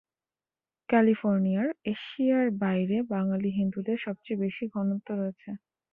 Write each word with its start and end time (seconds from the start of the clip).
ক্যালিফোর্নিয়ার 0.89 1.69
এশিয়ার 1.85 2.45
বাইরে 2.61 2.97
বাঙালি 3.11 3.49
হিন্দুদের 3.57 3.97
সবচেয়ে 4.05 4.41
বেশি 4.43 4.63
ঘনত্ব 4.73 5.07
রয়েছে। 5.15 5.49